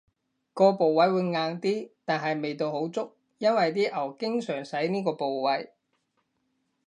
[0.55, 5.75] 個部位會硬啲，但係味道好足，因爲啲牛經常使呢個部位